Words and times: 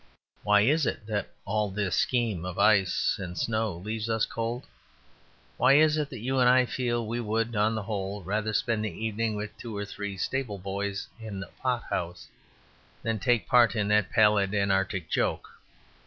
Why 0.41 0.61
is 0.61 0.87
it 0.87 1.05
that 1.05 1.29
all 1.45 1.69
this 1.69 1.95
scheme 1.95 2.43
of 2.43 2.57
ice 2.57 3.17
and 3.19 3.37
snow 3.37 3.73
leaves 3.73 4.09
us 4.09 4.25
cold? 4.25 4.65
Why 5.57 5.73
is 5.73 5.95
it 5.95 6.09
that 6.09 6.21
you 6.21 6.39
and 6.39 6.49
I 6.49 6.65
feel 6.65 7.03
that 7.03 7.07
we 7.07 7.19
would 7.19 7.55
(on 7.55 7.75
the 7.75 7.83
whole) 7.83 8.23
rather 8.23 8.51
spend 8.51 8.83
the 8.83 8.89
evening 8.89 9.35
with 9.35 9.55
two 9.59 9.77
or 9.77 9.85
three 9.85 10.17
stable 10.17 10.57
boys 10.57 11.07
in 11.19 11.43
a 11.43 11.61
pot 11.61 11.83
house 11.91 12.29
than 13.03 13.19
take 13.19 13.47
part 13.47 13.75
in 13.75 13.89
that 13.89 14.09
pallid 14.11 14.55
and 14.55 14.71
Arctic 14.71 15.07
joke? 15.07 15.47